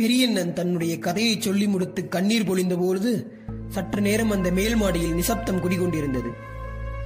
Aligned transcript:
பெரியண்ணன் 0.00 0.52
தன்னுடைய 0.58 0.92
கதையை 0.98 1.34
சொல்லி 1.38 1.66
முடித்து 1.66 2.00
கண்ணீர் 2.14 2.46
பொழிந்தபோது 2.48 3.10
சற்று 3.74 4.00
நேரம் 4.00 4.32
அந்த 4.34 4.48
மேல் 4.58 4.76
மாடியில் 4.76 5.16
நிசப்தம் 5.18 5.60
குடிகொண்டிருந்தது. 5.64 6.30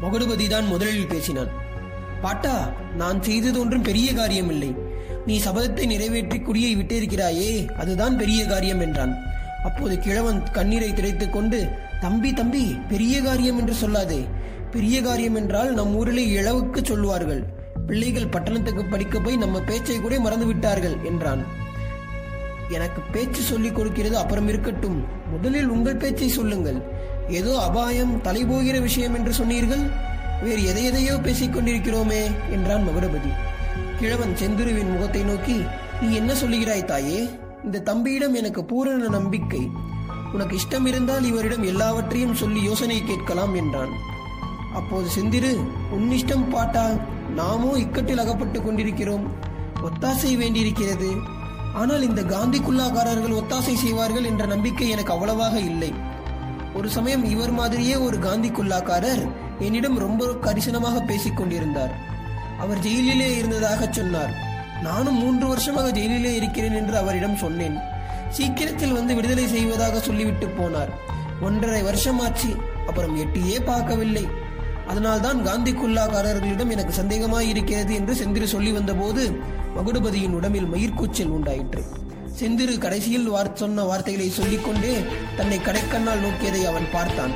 மகுடுபதி 0.03 0.47
தான் 0.49 0.67
முதலில் 0.67 1.11
பேசினான். 1.13 1.51
பாட்டா 2.23 2.55
நான் 3.01 3.19
செய்தது 3.23 3.59
ஒன்றும் 3.63 3.87
பெரிய 3.89 4.09
காரியம் 4.13 4.51
இல்லை 4.55 4.71
நீ 5.27 5.35
சபதத்தை 5.45 5.85
நிறைவேற்றி 5.93 6.39
குடியை 6.39 6.73
விட்டிருக்கிறாயே 6.77 7.51
அதுதான் 7.83 8.17
பெரிய 8.23 8.41
காரியம் 8.53 8.83
என்றான். 8.87 9.13
அப்போது 9.65 9.95
கிழவன் 9.99 10.41
கண்ணீரை 10.53 10.91
திரைத்துக் 10.93 11.35
கொண்டு 11.37 11.61
தம்பி 12.01 12.33
தம்பி 12.33 12.65
பெரிய 12.93 13.15
காரியம் 13.23 13.61
என்று 13.63 13.77
சொல்லாதே. 13.83 14.21
பெரிய 14.77 14.97
காரியம் 15.03 15.39
என்றால் 15.43 15.73
நம் 15.75 15.93
ஊரிலே 15.95 16.25
இளவுக்கு 16.39 16.81
சொல்வார்கள் 16.85 17.43
பிள்ளைகள் 17.89 18.33
பட்டணத்துக்கு 18.35 18.85
படிக்க 18.85 19.17
போய் 19.21 19.43
நம்ம 19.45 19.57
பேச்சை 19.71 19.99
கூட 20.01 20.15
மறந்து 20.27 20.47
விட்டார்கள் 20.47 20.97
என்றான். 21.11 21.45
எனக்கு 22.71 23.01
பேச்சு 23.13 23.43
சொல்லிக் 23.43 23.75
கொடுக்கிறது 23.75 24.19
அப்புறம் 24.19 24.49
இருக்கட்டும். 24.49 25.05
முதலில் 25.31 25.69
உங்கள் 25.69 25.97
பேச்சை 25.97 26.29
சொல்லுங்கள். 26.29 26.83
ஏதோ 27.29 27.59
அபாயம் 27.61 28.21
தலைபோகிற 28.25 28.81
விஷயம் 28.81 29.15
என்று 29.15 29.33
சொன்னீர்கள்? 29.33 29.91
வேறு 30.43 30.65
எதை 30.65 30.85
எதையோ 30.85 31.19
பேசிக் 31.19 31.57
கொண்டிருக்கிறோமே 31.57 32.31
என்றான் 32.51 32.89
மகுடபதி. 32.89 33.33
கிழவன் 33.99 34.35
செந்துருவின் 34.41 34.93
முகத்தை 34.93 35.23
நோக்கி 35.23 35.65
நீ 36.01 36.15
என்ன 36.15 36.33
சொல்லுகிறாய் 36.33 36.85
தாயே? 36.85 37.31
இந்த 37.65 37.79
தம்பியிடம் 37.79 38.35
எனக்கு 38.35 38.65
பூரண 38.65 39.09
நம்பிக்கை. 39.09 39.71
உனக்கு 40.33 40.57
இஷ்டம் 40.57 40.87
இருந்தால் 40.87 41.25
இவரிடம் 41.25 41.63
எல்லாவற்றையும் 41.63 42.35
சொல்லி 42.35 42.63
யோசனை 42.63 43.05
கேட்கலாம் 43.05 43.55
என்றான். 43.55 43.91
அப்போது 44.75 45.09
செந்திரு 45.09 45.65
உன்னிஷ்டம் 45.93 46.51
பாட்டா? 46.51 46.91
நாமோ 47.35 47.77
இக்கட்டில் 47.79 48.17
அகப்பட்டுக் 48.17 48.65
கொண்டிருக்கிறோம். 48.65 49.33
ஒத்தாசை 49.83 50.37
வேண்டியிருக்கிறது. 50.37 51.33
ஆனால் 51.75 52.03
இந்த 52.03 52.23
காந்தி 52.23 52.59
குல்லாக்காரர்கள் 52.59 53.39
ஒத்தாசை 53.39 53.75
செய்வார்கள் 53.75 54.25
என்ற 54.25 54.47
நம்பிக்கை 54.47 54.89
எனக்கு 54.89 55.13
அவ்வளவாக 55.13 55.59
இல்லை. 55.59 55.93
ஒரு 56.75 56.89
சமயம் 56.91 57.25
இவர் 57.25 57.51
மாதிரியே 57.51 57.97
ஒரு 57.97 58.19
காந்தி 58.19 58.51
குல்லாக்காரர் 58.51 59.23
என்னிடம் 59.59 59.99
ரொம்ப 59.99 60.25
கரிசனமாக 60.43 61.07
பேசிக் 61.07 61.37
கொண்டிருந்தார். 61.37 61.93
அவர் 62.59 62.79
ஜெயிலிலே 62.79 63.37
இருந்ததாக 63.37 63.89
சொன்னார். 63.91 64.33
நானும் 64.83 65.19
மூன்று 65.19 65.47
வருஷமாக 65.49 65.89
ஜெயிலிலே 65.89 66.35
இருக்கிறேன் 66.35 66.75
என்று 66.75 66.97
அவரிடம் 66.97 67.37
சொன்னேன். 67.37 67.77
சீக்கிரத்தில் 68.29 68.93
வந்து 68.93 69.15
விடுதலை 69.15 69.47
செய்வதாக 69.47 70.01
சொல்லிவிட்டு 70.01 70.47
போனார். 70.47 70.93
ஒன்றரை 71.41 71.83
வருஷமாச்சு. 71.83 72.51
அப்புறம் 72.87 73.17
எட்டியே 73.17 73.65
பார்க்கவில்லை. 73.65 74.25
அதனால்தான் 74.87 75.43
காந்தி 75.43 75.73
குல்லாக்காரர்களிடம் 75.73 76.71
எனக்கு 76.71 76.95
சந்தேகமாய் 77.03 77.49
இருக்கிறது 77.49 77.95
என்று 77.95 78.15
செந்திரு 78.15 78.45
சொல்லி 78.45 78.73
வந்தபோது 78.73 79.23
மகுடபதியின் 79.77 80.37
உடம்பில் 80.39 80.71
மயிர்கூச்சல் 80.73 81.33
உண்டாயிற்று. 81.37 81.83
செந்திரு 82.39 82.75
கடைசியில் 82.79 83.29
வார் 83.35 83.51
சொன்ன 83.55 83.83
வார்த்தைகளை 83.83 84.29
சொல்லிக்கொண்டே 84.31 84.95
தன்னை 85.37 85.59
கடைக்கண்ணால் 85.59 86.23
நோக்கியதை 86.25 86.63
அவன் 86.71 86.89
பார்த்தான். 86.93 87.35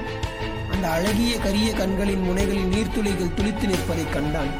அந்த 0.72 0.86
அழகிய 0.88 1.38
கரிய 1.38 1.68
கண்களின் 1.72 2.24
முனைகளில் 2.28 2.70
நீர்த்துளிகள் 2.74 3.36
துளித்து 3.36 3.66
நிற்பதை 3.66 4.06
கண்டான். 4.10 4.52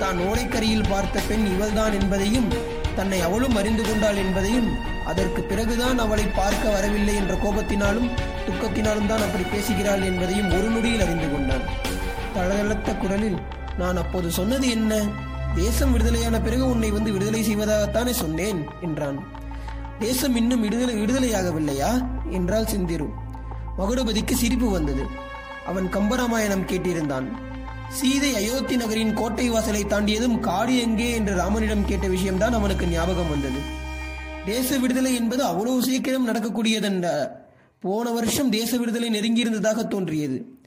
தான் 0.00 0.18
ஓடைக்கரையில் 0.28 0.88
பார்த்த 0.88 1.20
பெண் 1.28 1.46
இவள்தான் 1.54 1.94
என்பதையும் 2.00 2.48
தன்னை 2.96 3.20
அவளும் 3.20 3.56
அறிந்து 3.60 3.82
கொண்டாள் 3.82 4.16
என்பதையும் 4.16 4.68
அதற்கு 5.10 5.40
பிறகுதான் 5.42 5.98
அவளை 5.98 6.26
பார்க்க 6.40 6.64
வரவில்லை 6.70 7.14
என்ற 7.14 7.34
கோபத்தினாலும் 7.44 8.08
துக்கத்தினாலும் 8.46 9.06
தான் 9.06 9.24
அப்படி 9.26 9.44
பேசுகிறாள் 9.52 10.04
என்பதையும் 10.10 10.50
ஒரு 10.58 10.68
நொடியில் 10.74 11.04
அறிந்து 11.06 11.28
கொண்டான். 11.32 11.64
தளதளத்த 12.34 12.98
குரலில் 13.02 13.38
நான் 13.78 14.00
அப்போது 14.02 14.30
சொன்னது 14.30 14.68
என்ன? 14.70 14.94
தேசம் 15.56 15.92
விடுதலையான 15.92 16.40
பிறகு 16.40 16.68
உன்னை 16.68 16.90
வந்து 16.90 17.12
விடுதலை 17.12 17.42
செய்வதாகத்தானே 17.42 18.10
சொன்னேன் 18.10 18.64
என்றான். 18.82 19.24
தேசம் 19.98 20.36
இன்னும் 20.36 20.60
விடுதலை 20.60 20.94
விடுதலையாகவில்லையா? 20.94 22.06
என்றால் 22.30 22.64
சிந்திரு. 22.64 23.08
மகுடபதிக்கு 23.78 24.32
சிரிப்பு 24.32 24.70
வந்தது. 24.70 25.04
அவன் 25.66 25.86
கம்பராமாயணம் 25.86 26.66
கேட்டிருந்தான். 26.66 27.24
சீதை 27.88 28.34
அயோத்தி 28.34 28.76
நகரின் 28.76 29.14
கோட்டை 29.14 29.48
வாசலை 29.48 29.84
தாண்டியதும் 29.84 30.40
காடு 30.40 30.78
எங்கே? 30.78 31.10
என்று 31.10 31.34
ராமனிடம் 31.34 31.84
கேட்ட 31.84 32.08
விஷயம்தான் 32.08 32.52
அவனுக்கு 32.52 32.86
ஞாபகம் 32.86 33.28
வந்தது. 33.28 33.58
தேச 34.46 34.78
விடுதலை 34.78 35.14
என்பது 35.14 35.42
அவ்வளவு 35.42 35.82
சீக்கிரம் 35.82 36.28
நடக்கக்கூடியதென்ற 36.28 37.28
போன 37.80 38.10
வருஷம் 38.10 38.50
தேச 38.50 38.76
விடுதலை 38.76 39.08
நெருங்கியிருந்ததாக 39.08 39.88
தோன்றியது. 39.88 40.58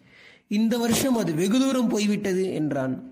இந்த 0.48 0.78
வருஷம் 0.78 1.18
அது 1.18 1.36
வெகு 1.36 1.60
தூரம் 1.60 1.88
போய்விட்டது 1.88 2.54
என்றான். 2.54 3.04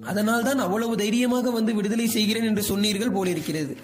அதனால்தான் 0.00 0.58
அவ்வளவு 0.58 0.96
தைரியமாக 0.96 1.50
வந்து 1.50 1.74
விடுதலை 1.74 2.06
செய்கிறேன் 2.06 2.42
என்று 2.42 2.62
சொன்னீர்கள் 2.62 3.10
போலிருக்கிறது. 3.10 3.76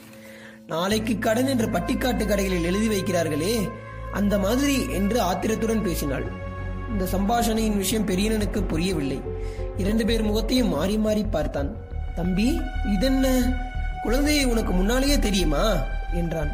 நாளைக்கு 0.66 1.18
கடன் 1.18 1.46
என்று 1.46 1.66
பட்டிக்காட்டு 1.66 2.26
கடைகளில் 2.26 2.62
எழுதி 2.62 2.88
வைக்கிறார்களே 2.88 3.70
அந்த 4.12 4.38
மாதிரி 4.38 4.86
என்று 4.90 5.20
ஆத்திரத்துடன் 5.20 5.82
பேசினாள். 5.82 6.24
இந்த 6.90 7.04
சம்பாஷணையின் 7.04 7.76
விஷயம் 7.76 8.06
பெரியனனுக்கு 8.06 8.68
புரியவில்லை. 8.68 9.20
இரண்டு 9.76 10.06
பேர் 10.06 10.22
முகத்தையும் 10.22 10.68
மாறி 10.68 10.98
மாறி 10.98 11.24
பார்த்தான். 11.24 11.76
தம்பி 12.14 12.60
இதென்ன? 12.94 13.56
குழந்தையை 14.02 14.44
உனக்கு 14.44 14.72
முன்னாலேயே 14.72 15.18
தெரியுமா? 15.18 15.76
என்றான். 16.14 16.50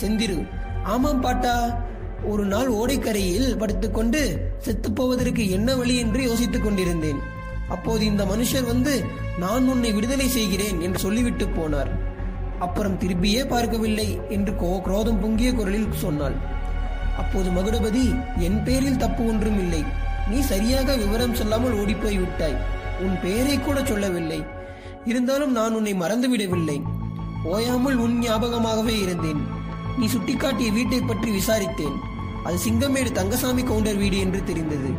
செந்திரு 0.00 0.48
ஆமாம் 0.84 1.20
பாட்டா. 1.20 1.86
ஒரு 2.24 2.44
நாள் 2.44 2.68
ஓடைக்கரையில் 2.68 3.56
படுத்துக்கொண்டு 3.56 4.50
செத்துப்போவதற்கு 4.64 5.50
என்ன 5.50 5.76
வழி 5.76 5.96
என்று 5.96 6.22
யோசித்துக் 6.22 6.62
கொண்டிருந்தேன். 6.62 7.36
அப்போது 7.74 8.02
இந்த 8.10 8.22
மனுஷர் 8.24 8.66
வந்து 8.72 8.94
நான் 9.42 9.66
உன்னை 9.72 9.90
விடுதலை 9.96 10.28
செய்கிறேன் 10.36 10.78
என்று 10.86 10.98
சொல்லிவிட்டு 11.04 11.46
போனார். 11.56 11.90
அப்புறம் 12.66 12.98
திரும்பியே 13.02 13.42
பார்க்கவில்லை 13.52 14.06
என்று 14.36 14.52
கோ 14.62 14.70
குரோதம் 14.86 15.20
பொங்கிய 15.22 15.50
குரலில் 15.58 15.92
சொன்னாள். 16.04 16.36
அப்போது 17.22 17.48
மகுடபதி 17.56 18.04
என் 18.46 18.60
பேரில் 18.66 19.00
தப்பு 19.02 19.22
ஒன்றும் 19.32 19.58
இல்லை. 19.64 19.82
நீ 20.30 20.38
சரியாக 20.52 20.96
விவரம் 21.02 21.36
சொல்லாமல் 21.40 21.76
ஓடிப்போய் 21.80 22.20
விட்டாய். 22.22 22.58
உன் 23.04 23.16
பெயரை 23.24 23.56
கூட 23.58 23.78
சொல்லவில்லை. 23.90 24.40
இருந்தாலும் 25.10 25.52
நான் 25.58 25.76
உன்னை 25.78 25.94
மறந்துவிடவில்லை 26.02 26.78
ஓயாமல் 27.52 27.98
உன் 28.04 28.16
ஞாபகமாகவே 28.24 28.94
இருந்தேன். 29.04 29.42
நீ 29.98 30.06
சுட்டிக்காட்டிய 30.14 30.70
வீட்டை 30.78 31.00
பற்றி 31.02 31.30
விசாரித்தேன். 31.36 31.96
அது 32.46 32.56
சிங்கமேடு 32.64 33.12
தங்கசாமி 33.12 33.62
கவுண்டர் 33.62 34.00
வீடு 34.02 34.18
என்று 34.24 34.40
தெரிந்தது. 34.50 34.90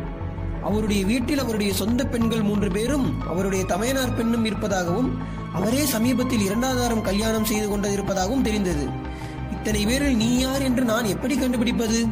அவருடைய 0.64 1.04
வீட்டில் 1.04 1.38
அவருடைய 1.38 1.72
சொந்த 1.72 2.04
பெண்கள் 2.04 2.42
மூன்று 2.42 2.70
பேரும் 2.70 3.20
அவருடைய 3.28 3.64
தமையனார் 3.64 4.14
பெண்ணும் 4.14 4.44
இருப்பதாகவும் 4.44 5.18
அவரே 5.52 5.84
சமீபத்தில் 5.84 6.46
இரண்டாதாரம் 6.48 7.00
கல்யாணம் 7.00 7.44
செய்து 7.44 7.68
கொண்டிருப்பதாகவும் 7.68 8.42
தெரிந்தது. 8.42 8.88
இத்தனை 9.52 9.86
பேரில் 9.86 10.16
நீ 10.16 10.38
யார் 10.38 10.62
என்று 10.62 10.84
நான் 10.84 11.04
எப்படி 11.04 11.36
கண்டுபிடிப்பது? 11.36 12.06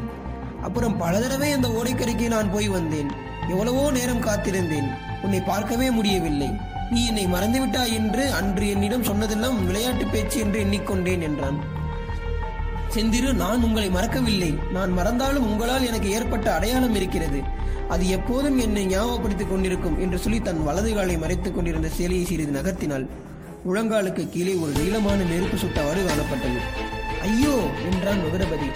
அப்புறம் 0.63 0.97
பல 0.97 1.21
தடவை 1.21 1.53
அந்த 1.53 1.69
ஓடைக்கரைக்கு 1.69 2.29
நான் 2.29 2.51
போய் 2.51 2.69
வந்தேன். 2.69 3.11
எவ்வளவோ 3.49 3.91
நேரம் 3.91 4.23
காத்திருந்தேன். 4.23 4.89
உன்னை 5.23 5.41
பார்க்கவே 5.41 5.91
முடியவில்லை. 5.91 6.51
நீ 6.91 7.07
என்னை 7.07 7.27
மறந்துவிட்டாய் 7.27 7.93
என்று 7.93 8.33
அன்று 8.33 8.69
என்னிடம் 8.69 9.03
சொன்னதெல்லாம் 9.03 9.67
விளையாட்டு 9.67 10.07
பேச்சு 10.07 10.41
என்று 10.41 10.65
எண்ணிக்கொண்டேன் 10.65 11.21
என்றான். 11.21 11.59
செந்திரு 12.95 13.33
நான் 13.33 13.63
உங்களை 13.63 13.91
மறக்கவில்லை. 13.91 14.59
நான் 14.73 14.93
மறந்தாலும் 14.93 15.47
உங்களால் 15.51 15.87
எனக்கு 15.87 16.11
ஏற்பட்ட 16.11 16.55
அடையாளம் 16.55 16.95
இருக்கிறது. 16.95 17.43
அது 17.89 18.09
எப்போதும் 18.09 18.59
என்னை 18.59 18.87
ஞாபகப்படுத்திக் 18.87 19.49
கொண்டிருக்கும் 19.49 20.01
என்று 20.01 20.19
சொல்லி 20.19 20.41
தன் 20.41 20.65
வலது 20.65 20.95
காலை 20.95 21.19
மறைத்துக் 21.19 21.55
கொண்டிருந்த 21.55 21.89
சேலையை 21.89 22.27
சிறிது 22.27 22.61
நகர்த்தினாள் 22.61 23.07
முழங்காலுக்கு 23.73 24.29
கீழே 24.31 24.55
ஒரு 24.55 24.73
நீளமான 24.73 25.23
நெருப்பு 25.23 25.57
சுட்டவாறு 25.57 26.05
காணப்பட்டது. 26.05 26.59
ஐயோ! 27.21 27.69
என்றான் 27.93 28.19
மகுடபதி. 28.19 28.71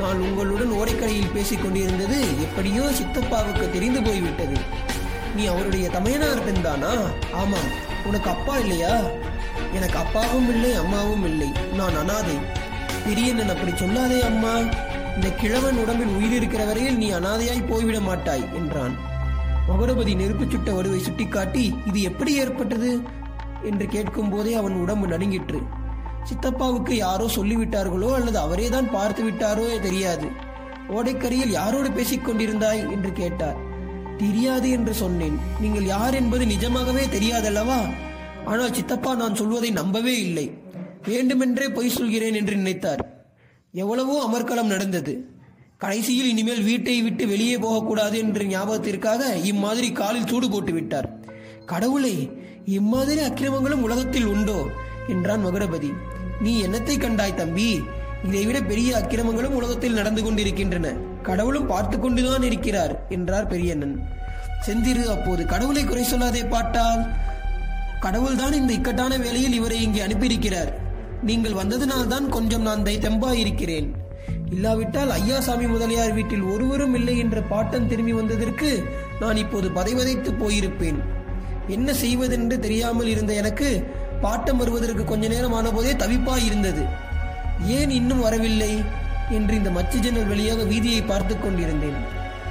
நான் 0.00 0.20
உங்களுடன் 0.20 0.72
ஓடைக்கரையில் 0.72 1.32
பேசிக் 1.34 1.62
கொண்டிருந்தது 1.62 2.20
எப்படியோ 2.20 2.82
சித்தப்பாவுக்கு 2.82 3.70
தெரிந்து 3.70 4.02
போய்விட்டது. 4.02 4.56
நீ 5.36 5.46
அவருடைய 5.46 5.90
தமையனார் 5.90 6.52
பெண்தானா? 6.52 7.10
ஆமாம். 7.32 7.86
உனக்கு 8.04 8.30
அப்பா 8.30 8.58
இல்லையா? 8.58 9.00
எனக்கு 9.74 9.98
அப்பாவும் 9.98 10.48
இல்லை 10.48 10.74
அம்மாவும் 10.74 11.24
இல்லை. 11.24 11.48
நான் 11.76 11.96
அனாதை. 11.96 12.34
பெரியண்ணன் 13.04 13.48
அப்படி 13.48 13.72
சொல்லாதே 13.72 14.20
அம்மா. 14.20 14.58
இந்த 15.18 15.30
கிழவன் 15.30 15.76
உடம்பில் 15.76 16.08
உயிர் 16.08 16.32
இருக்கிற 16.32 16.64
வரையில் 16.64 16.96
நீ 16.96 17.10
அனாதையாய் 17.10 17.68
போய்விட 17.68 18.00
மாட்டாய் 18.00 18.54
என்றான். 18.54 18.94
மகுடபதி 19.68 20.12
நெருப்புச் 20.16 20.50
சுட்ட 20.50 20.72
வடுவை 20.72 20.98
சுட்டிக்காட்டி 20.98 21.74
இது 21.86 22.02
எப்படி 22.02 22.34
ஏற்பட்டது? 22.34 23.00
என்று 23.62 23.86
கேட்கும் 23.86 24.30
போதே 24.30 24.54
அவன் 24.54 24.72
உடம்பு 24.72 25.06
நடுங்கிற்று. 25.06 25.60
சித்தப்பாவுக்கு 26.24 26.90
யாரோ 26.90 27.26
சொல்லிவிட்டார்களோ 27.36 28.14
அல்லது 28.14 28.38
அவரேதான் 28.38 28.92
பார்த்து 28.92 29.30
விட்டாரோ 29.30 29.80
தெரியாது. 29.80 30.28
ஓடைக்கரையில் 30.88 31.54
யாரோடு 31.54 31.94
பேசிக் 31.94 32.28
கொண்டிருந்தாய்? 32.28 32.90
என்று 32.90 33.12
கேட்டார். 33.12 33.56
தெரியாது 34.16 34.70
என்று 34.70 34.94
சொன்னேன். 34.94 35.38
நீங்கள் 35.60 35.84
யார் 35.84 36.14
என்பது 36.14 36.46
நிஜமாகவே 36.46 37.06
தெரியாதல்லவா? 37.06 37.80
ஆனால் 38.44 38.72
சித்தப்பா 38.72 39.14
நான் 39.14 39.34
சொல்வதை 39.34 39.70
நம்பவே 39.70 40.20
இல்லை. 40.20 40.58
வேண்டுமென்றே 41.06 41.68
பொய் 41.68 41.88
சொல்கிறேன் 41.88 42.34
என்று 42.34 42.56
நினைத்தார். 42.56 43.17
எவ்வளவோ 43.72 44.26
அமர்க்களம் 44.26 44.66
நடந்தது. 44.66 45.30
கடைசியில் 45.76 46.28
இனிமேல் 46.28 46.62
வீட்டை 46.62 47.02
விட்டு 47.02 47.28
வெளியே 47.28 47.58
போகக்கூடாது 47.58 48.18
என்ற 48.18 48.44
ஞாபகத்திற்காக 48.44 49.34
இம்மாதிரி 49.42 49.92
காலில் 49.92 50.26
சூடு 50.26 50.50
போட்டு 50.50 50.72
விட்டார். 50.72 51.18
கடவுளை 51.66 52.30
இம்மாதிரி 52.64 53.20
அக்கிரமங்களும் 53.20 53.82
உலகத்தில் 53.82 54.26
உண்டோ? 54.26 54.66
என்றான் 55.08 55.46
மகுடபதி. 55.46 55.92
நீ 56.40 56.62
என்னத்தை 56.62 56.98
கண்டாய் 56.98 57.34
தம்பி? 57.34 57.80
இதைவிட 58.24 58.60
பெரிய 58.62 58.96
அக்கிரமங்களும் 58.96 59.54
உலகத்தில் 59.54 59.92
நடந்து 59.92 60.22
கொண்டிருக்கின்றன. 60.22 60.94
கடவுளும் 61.22 61.66
பார்த்து 61.66 62.00
கொண்டுதான் 62.00 62.42
இருக்கிறார் 62.42 63.06
என்றார் 63.08 63.46
பெரியண்ணன். 63.46 64.08
செந்திரு 64.66 65.04
அப்போது 65.04 65.46
கடவுளை 65.46 65.84
குறை 65.84 66.04
சொல்லாதே 66.04 66.48
பாட்டால்? 66.48 67.02
கடவுள்தான் 68.00 68.52
இந்த 68.52 68.72
இக்கட்டான 68.72 69.16
வேளையில் 69.16 69.52
இவரை 69.52 69.82
இங்கே 69.82 70.00
அனுப்பியிருக்கிறார். 70.00 70.86
நீங்கள் 71.22 71.52
வந்ததினால்தான் 71.52 72.28
கொஞ்சம் 72.28 72.62
நான் 72.62 72.82
தை 72.82 72.98
தெம்பாயிருக்கிறேன். 72.98 73.88
இல்லாவிட்டால் 74.50 75.08
ஐயாசாமி 75.08 75.68
முதலியார் 75.68 76.12
வீட்டில் 76.12 76.42
ஒருவரும் 76.42 76.94
இல்லை 76.94 77.18
என்ற 77.18 77.42
பாட்டன் 77.42 77.88
திரும்பி 77.88 78.12
வந்ததற்கு 78.12 78.84
நான் 79.20 79.36
இப்போது 79.36 79.68
பதைவதைத்து 79.68 80.32
போயிருப்பேன். 80.38 80.98
என்ன 81.66 81.94
செய்வதென்று 81.94 82.58
தெரியாமல் 82.58 83.06
இருந்த 83.06 83.32
எனக்கு 83.32 83.86
பாட்டம் 84.22 84.56
வருவதற்கு 84.56 85.04
கொஞ்ச 85.04 85.28
நேரம் 85.28 85.52
ஆனபோதே 85.52 85.92
தவிப்பாய் 85.92 86.44
இருந்தது 86.44 86.84
ஏன் 87.66 87.90
இன்னும் 87.90 88.20
வரவில்லை? 88.20 88.82
என்று 89.30 89.54
இந்த 89.54 89.70
மச்சு 89.70 89.98
ஜன்னல் 89.98 90.26
வழியாக 90.26 90.62
வீதியை 90.62 91.06
பார்த்து 91.06 91.40
கொண்டிருந்தேன். 91.40 91.96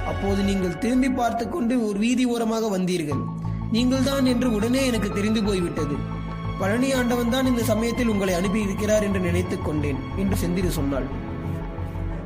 அப்போது 0.06 0.42
நீங்கள் 0.42 0.78
திரும்பி 0.78 1.10
பார்த்து 1.10 1.48
கொண்டு 1.48 1.88
ஒரு 1.88 1.98
வீதி 1.98 2.24
ஓரமாக 2.24 2.78
வந்தீர்கள். 2.78 3.24
நீங்கள்தான் 3.72 4.26
என்று 4.26 4.52
உடனே 4.52 4.86
எனக்கு 4.86 5.12
தெரிந்து 5.12 5.42
போய்விட்டது. 5.42 6.16
பழனி 6.58 6.92
ஆண்டவன் 6.92 7.30
தான் 7.30 7.46
இந்த 7.46 7.62
சமயத்தில் 7.62 8.08
உங்களை 8.08 8.34
அனுப்பி 8.34 8.60
இருக்கிறார் 8.60 9.02
என்று 9.02 9.20
நினைத்துக் 9.20 9.64
கொண்டேன் 9.64 9.96
என்று 10.16 10.36
செந்திரு 10.36 10.68
சொன்னாள். 10.68 11.04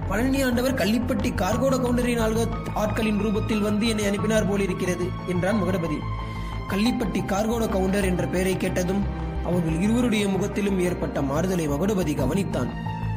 பழனி 0.08 0.42
ஆண்டவர் 0.42 0.74
கள்ளிப்பட்டி 0.74 1.34
கார்கோட 1.34 1.80
கவுண்டரின் 1.80 2.20
ஆள்க 2.20 2.48
ஆட்களின் 2.74 3.18
ரூபத்தில் 3.18 3.60
வந்து 3.60 3.88
என்னை 3.88 4.06
அனுப்பினார் 4.06 4.48
போலிருக்கிறது 4.48 5.08
என்றான் 5.26 5.62
மகடபதி. 5.62 5.98
கள்ளிப்பட்டி 6.68 7.24
கார்கோட 7.24 7.68
கவுண்டர் 7.68 8.04
என்ற 8.04 8.26
பெயரை 8.26 8.56
கேட்டதும் 8.56 9.02
அவர்கள் 9.44 9.80
இருவருடைய 9.80 10.28
முகத்திலும் 10.28 10.80
ஏற்பட்ட 10.80 11.22
மாறுதலை 11.22 11.68
மகுடபதி 11.68 12.14
கவனித்தான். 12.14 12.68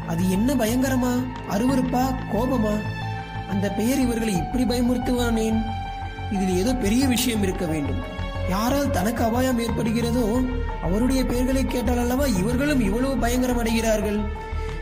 அது 0.08 0.32
என்ன 0.32 0.54
பயங்கரமா? 0.54 1.24
அருவருப்பா? 1.50 2.16
கோபமா? 2.34 2.82
அந்த 3.50 3.70
பெயர் 3.70 4.00
இவர்களை 4.00 4.34
இப்படி 4.34 4.64
பயமுறுத்துவானேன்? 4.64 5.62
இதில் 6.32 6.56
ஏதோ 6.56 6.76
பெரிய 6.76 7.08
விஷயம் 7.08 7.44
இருக்க 7.44 7.66
வேண்டும். 7.66 8.14
யாரால் 8.50 8.92
தனக்கு 8.92 9.24
அபாயம் 9.24 9.60
ஏற்படுகிறதோ 9.60 10.26
அவருடைய 10.82 11.26
பெயர்களை 11.26 11.66
கேட்டால் 11.66 11.98
அல்லவா 11.98 12.26
இவர்களும் 12.26 12.80
இவ்வளவு 12.80 13.18
பயங்கரம் 13.18 13.58
அடைகிறார்கள் 13.58 14.20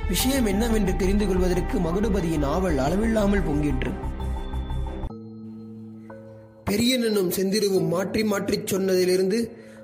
விஷயம் 0.07 0.45
என்னவென்று 0.45 0.95
தெரிந்து 0.95 1.27
கொள்வதற்கு 1.27 1.77
மகுடபதியின் 1.79 2.45
ஆவல் 2.45 2.77
அளவில்லாமல் 2.77 3.45
பொங்கிற்று. 3.47 3.91
பெரியனும் 6.63 7.31
செந்திருவும் 7.31 7.87
மாற்றி 7.87 8.23
மாற்றி 8.23 8.59
சொன்னதிலிருந்து 8.65 9.39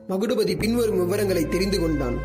மகுடபதி 0.09 0.57
பின்வரும் 0.57 0.97
விவரங்களை 0.97 1.47
தெரிந்து 1.47 1.79
கொண்டான். 1.79 2.17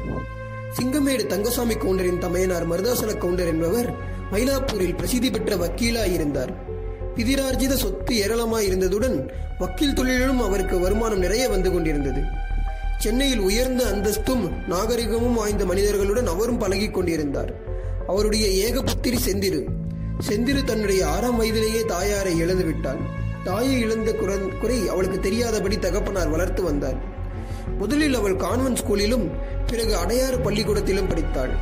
சிங்கமேடு 0.78 1.26
தங்கசாமி 1.26 1.74
கவுண்டரின் 1.74 2.18
தமையனார் 2.18 2.70
மருதாசல 2.70 3.18
கவுண்டர் 3.18 3.46
என்பவர் 3.46 3.88
மயிலாப்பூரில் 4.32 4.96
பிரசித்தி 4.96 5.30
பெற்ற 5.30 5.56
வக்கீலாயிருந்தார். 5.56 6.73
பிதிரார்ஜித 7.16 7.74
சொத்து 7.74 8.14
ஏராளமாயிருந்ததுடன் 8.26 9.30
வக்கீல் 9.58 9.94
தொழிலிலும் 9.94 10.42
அவருக்கு 10.42 10.78
வருமானம் 10.78 11.18
நிறைய 11.18 11.48
வந்து 11.48 11.72
கொண்டிருந்தது. 11.72 12.22
சென்னையில் 12.98 13.38
உயர்ந்த 13.38 13.86
அந்தஸ்தும் 13.86 14.44
நாகரிகமும் 14.68 15.34
வாய்ந்த 15.34 15.64
மனிதர்களுடன் 15.64 16.26
அவரும் 16.26 16.58
பழகிக் 16.58 16.94
கொண்டிருந்தார். 16.94 17.52
அவருடைய 18.06 18.46
ஏக 18.46 18.82
புத்திரி 18.82 19.18
செந்திரு. 19.26 19.60
செந்திரு 20.28 20.64
தன்னுடைய 20.64 21.06
ஆறாம் 21.08 21.36
வயதிலேயே 21.36 21.82
தாயாரை 21.84 22.38
இழந்துவிட்டாள் 22.38 23.22
தாயை 23.44 23.80
இழந்த 23.80 24.10
குறை 24.60 24.88
அவளுக்கு 24.88 25.20
தெரியாதபடி 25.20 25.78
தகப்பனார் 25.78 26.28
வளர்த்து 26.28 26.62
வந்தார். 26.62 26.98
முதலில் 27.78 28.14
அவள் 28.14 28.36
கான்வென்ட் 28.36 28.80
ஸ்கூலிலும் 28.82 29.26
பிறகு 29.66 29.94
அடையாறு 29.96 30.38
பள்ளிக்கூடத்திலும் 30.42 31.08
படித்தாள். 31.08 31.52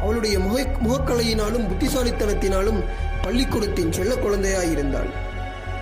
அவளுடைய 0.00 0.38
முக 0.38 0.66
முகக்கலையினாலும் 0.82 1.68
புத்திசாலித்தனத்தினாலும் 1.68 2.84
பள்ளிக்கூடத்தின் 3.22 3.92
செல்ல 3.92 4.14
குழந்தையாயிருந்தாள். 4.14 5.10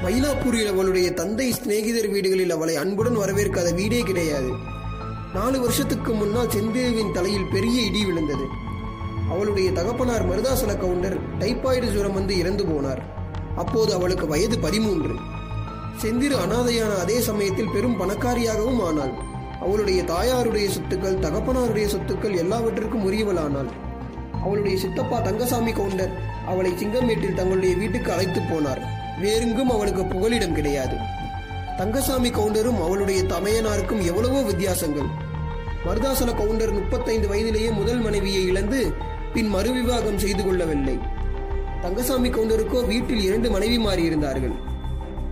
மயிலாப்பூரில் 0.02 0.68
அவளுடைய 0.68 1.12
தந்தை 1.12 1.52
சிநேகிதர் 1.52 2.08
வீடுகளில் 2.08 2.50
அவளை 2.50 2.76
அன்புடன் 2.76 3.16
வரவேற்காத 3.16 3.72
வீடே 3.72 4.00
கிடையாது. 4.00 4.50
நாலு 5.34 5.60
வருஷத்துக்கு 5.60 6.12
முன்னால் 6.12 6.46
செந்திருவின் 6.46 7.12
தலையில் 7.12 7.48
பெரிய 7.52 7.82
இடி 7.82 8.04
விழுந்தது. 8.04 8.44
அவளுடைய 9.30 9.72
தகப்பனார் 9.72 10.28
மருதாசல 10.28 10.78
கவுண்டர் 10.78 11.38
டைபாய்டு 11.38 11.92
ஜுரம் 11.92 12.12
வந்து 12.12 12.38
இறந்து 12.38 12.64
போனார். 12.64 13.02
அப்போது 13.56 13.94
அவளுக்கு 13.94 14.26
வயது 14.26 14.58
பதிமூன்று. 14.58 15.14
செந்திரு 16.02 16.36
அனாதையான 16.36 16.98
அதே 16.98 17.20
சமயத்தில் 17.20 17.70
பெரும் 17.72 18.00
பணக்காரியாகவும் 18.00 18.82
ஆனாள். 18.82 19.12
அவளுடைய 19.60 20.02
தாயாருடைய 20.02 20.68
சொத்துக்கள் 20.68 21.18
தகப்பனாருடைய 21.18 21.86
சொத்துக்கள் 21.86 22.36
எல்லாவற்றிற்கும் 22.36 23.12
உரியவளானாள். 23.12 23.83
அவளுடைய 24.44 24.76
சித்தப்பா 24.78 25.18
தங்கசாமி 25.18 25.72
கவுண்டர் 25.72 26.12
அவளை 26.46 26.70
சிங்கமேட்டில் 26.72 27.38
தங்களுடைய 27.38 27.74
வீட்டுக்கு 27.82 28.10
அழைத்து 28.12 28.40
போனார். 28.40 28.82
வேறெங்கும் 29.22 29.70
அவளுக்கு 29.70 30.02
புகலிடம் 30.04 30.56
கிடையாது. 30.58 30.96
தங்கசாமி 31.76 32.30
கவுண்டரும் 32.30 32.80
அவளுடைய 32.86 33.20
தமையனாருக்கும் 33.22 34.02
எவ்வளவோ 34.10 34.42
வித்தியாசங்கள். 34.42 35.08
மருதாசல 35.86 36.30
கவுண்டர் 36.36 36.72
முப்பத்தைந்து 36.72 37.26
வயதிலேயே 37.28 37.70
முதல் 37.80 38.02
மனைவியை 38.06 38.42
இழந்து 38.50 38.80
பின் 39.34 39.50
மறுவிவாகம் 39.54 40.22
செய்து 40.24 40.42
கொள்ளவில்லை. 40.44 40.96
தங்கசாமி 41.82 42.28
கவுண்டருக்கோ 42.28 42.78
வீட்டில் 42.92 43.24
இரண்டு 43.28 43.48
மனைவிமாரி 43.50 44.04
இருந்தார்கள் 44.10 44.54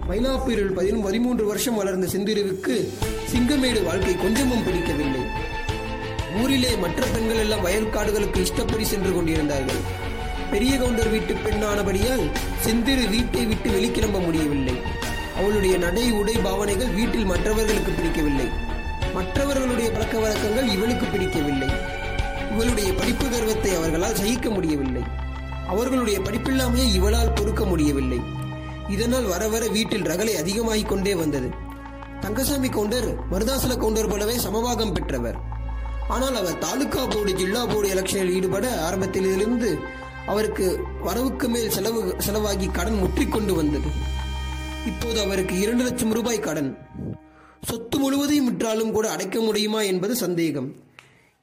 மயிலாப்பூரில் 0.08 0.72
பதினும் 0.78 1.02
பதிமூன்று 1.02 1.44
வருஷம் 1.46 1.78
வளர்ந்த 1.80 2.06
செந்திருவுக்கு 2.06 2.74
சிங்கமேடு 3.32 3.80
வாழ்க்கை 3.84 4.14
கொஞ்சமும் 4.16 4.64
பிடிக்கவில்லை. 4.66 5.22
ஊரிலே 6.40 6.76
மற்ற 6.76 7.06
பெண்கள் 7.06 7.38
எல்லாம் 7.38 7.66
வயல்காடுகளுக்கு 7.66 8.36
இஷ்டப்படி 8.36 8.84
சென்று 8.84 9.14
கொண்டிருந்தார்கள். 9.14 10.10
பெரிய 10.50 10.76
கவுண்டர் 10.76 11.08
வீட்டு 11.08 11.34
பெண்ணானபடியால் 11.34 12.30
செந்திரு 12.64 13.10
வீட்டை 13.10 13.46
விட்டு 13.46 13.70
வெளிக்கிளம்ப 13.70 14.24
முடியவில்லை. 14.24 14.74
அவளுடைய 15.36 15.78
நடை 15.78 16.12
உடை 16.12 16.34
பாவனைகள் 16.34 16.86
வீட்டில் 16.86 17.24
மற்றவர்களுக்கு 17.24 17.92
பிடிக்கவில்லை. 17.92 18.44
மற்றவர்களுடைய 19.14 19.90
பழக்க 19.90 20.18
வழக்கங்கள் 20.18 20.68
இவளுக்கு 20.68 21.06
பிடிக்கவில்லை. 21.06 21.68
இவளுடைய 22.50 22.92
படிப்பு 22.92 23.28
கர்வத்தை 23.28 23.74
அவர்களால் 23.74 24.16
சகிக்க 24.16 24.50
முடியவில்லை. 24.50 25.02
அவர்களுடைய 25.66 26.20
படிப்பில்லாமையை 26.20 26.92
இவளால் 26.92 27.32
பொறுக்க 27.32 27.64
முடியவில்லை. 27.64 28.20
இதனால் 28.88 29.24
வர 29.24 29.48
வர 29.48 29.66
வீட்டில் 29.66 30.02
ரகளை 30.02 30.36
அதிகமாகிக் 30.36 30.88
கொண்டே 30.88 31.14
வந்தது. 31.14 31.50
தங்கசாமி 32.20 32.68
கவுண்டர் 32.68 33.28
மருதாசல 33.30 33.68
கவுண்டர் 33.68 34.08
போலவே 34.08 34.36
சமபாகம் 34.36 34.92
பெற்றவர். 34.92 35.51
ஆனால் 36.08 36.34
அவர் 36.34 36.58
தாலுகா 36.58 37.06
போர்டு 37.06 37.32
ஜில்லா 37.32 37.62
போர்டு 37.72 37.88
எலெக்ஷனில் 37.94 38.34
ஈடுபட 38.36 38.80
ஆரம்பத்திலிருந்து 38.80 39.78
அவருக்கு 40.26 40.84
வரவுக்கு 41.02 41.48
மேல் 41.48 41.70
செலவு 41.70 42.14
செலவாகி 42.26 42.70
கடன் 42.70 42.94
முற்றிக்கொண்டு 42.94 43.54
வந்தது. 43.54 43.90
இப்போது 44.86 45.20
அவருக்கு 45.20 45.58
இரண்டு 45.58 45.84
லட்சம் 45.84 46.12
ரூபாய் 46.12 46.38
கடன். 46.38 46.76
சொத்து 47.68 47.98
முழுவதையும் 47.98 48.48
விற்றாலும் 48.50 48.90
கூட 48.90 49.10
அடைக்க 49.10 49.40
முடியுமா 49.40 49.82
என்பது 49.82 50.16
சந்தேகம். 50.16 50.74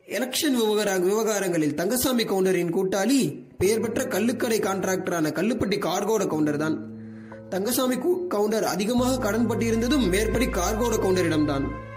எலெக்ஷன் 0.08 0.56
விவகார 0.56 0.98
விவகாரங்களில் 0.98 1.76
தங்கசாமி 1.76 2.24
கவுண்டரின் 2.24 2.74
கூட்டாளி 2.78 3.48
பெயர் 3.58 3.82
பெற்ற 3.82 4.04
கல்லுக்கடை 4.04 4.60
கான்ட்ராக்டரான 4.60 5.32
கல்லுப்பட்டி 5.32 5.78
கார்கோட 5.78 6.28
கவுண்டர் 6.28 6.58
தான் 6.58 6.78
தங்கசாமி 7.50 7.98
கவுண்டர் 8.28 8.64
அதிகமாக 8.64 9.18
கடன் 9.18 9.48
பட்டிருந்ததும் 9.50 10.10
மேற்படி 10.10 10.46
கார்கோட 10.46 10.96
கவுண்டரிடம்தான். 10.96 11.89